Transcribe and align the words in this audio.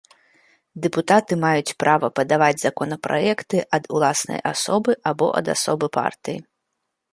Дэпутаты 0.85 1.33
маюць 1.43 1.75
права 1.83 2.07
падаваць 2.21 2.63
законапраекты 2.65 3.57
ад 3.79 3.83
уласнай 3.99 4.39
асобы 4.55 4.91
або 5.13 5.25
ад 5.43 5.55
асобы 5.57 5.85
партыі. 6.03 6.43